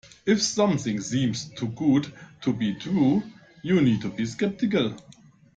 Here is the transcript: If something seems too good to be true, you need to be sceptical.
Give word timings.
If 0.25 0.41
something 0.41 0.99
seems 0.99 1.45
too 1.51 1.67
good 1.67 2.11
to 2.41 2.51
be 2.53 2.73
true, 2.73 3.21
you 3.61 3.81
need 3.83 4.01
to 4.01 4.09
be 4.09 4.25
sceptical. 4.25 4.97